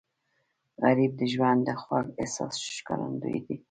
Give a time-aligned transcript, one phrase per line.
[0.81, 3.55] غریب د ژوند د خوږ احساس ښکارندوی دی